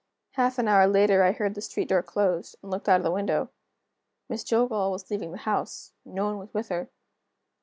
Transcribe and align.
Half 0.31 0.57
an 0.57 0.67
hour 0.67 0.87
later 0.87 1.21
I 1.21 1.31
heard 1.31 1.53
the 1.53 1.61
street 1.61 1.87
door 1.89 2.01
closed, 2.01 2.55
and 2.63 2.71
looked 2.71 2.89
out 2.89 3.01
of 3.01 3.03
the 3.03 3.11
window. 3.11 3.49
Miss 4.29 4.43
Jillgall 4.43 4.89
was 4.89 5.11
leaving 5.11 5.31
the 5.31 5.37
house; 5.37 5.93
no 6.05 6.25
one 6.25 6.39
was 6.39 6.51
with 6.55 6.69
her. 6.69 6.89